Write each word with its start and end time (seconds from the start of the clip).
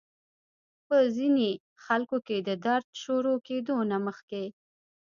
پۀ 0.87 0.97
ځينې 1.15 1.49
خلکو 1.85 2.17
کې 2.27 2.37
د 2.47 2.49
درد 2.65 2.87
شورو 3.01 3.33
کېدو 3.47 3.75
نه 3.91 3.97
مخکې 4.05 4.43